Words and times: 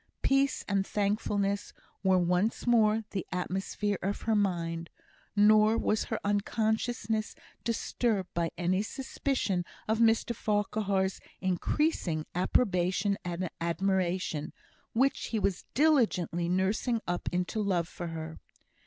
Peace 0.23 0.65
and 0.67 0.83
thankfulness 0.83 1.73
were 2.01 2.17
once 2.17 2.65
more 2.65 3.03
the 3.11 3.23
atmosphere 3.31 3.99
of 4.01 4.21
her 4.23 4.33
mind; 4.33 4.89
nor 5.35 5.77
was 5.77 6.05
her 6.05 6.19
unconsciousness 6.23 7.35
disturbed 7.63 8.33
by 8.33 8.49
any 8.57 8.81
suspicion 8.81 9.63
of 9.87 9.99
Mr 9.99 10.35
Farquhar's 10.35 11.19
increasing 11.39 12.25
approbation 12.33 13.15
and 13.23 13.47
admiration, 13.61 14.53
which 14.93 15.25
he 15.27 15.37
was 15.37 15.65
diligently 15.75 16.49
nursing 16.49 16.99
up 17.07 17.29
into 17.31 17.61
love 17.61 17.87
for 17.87 18.07
her. 18.07 18.39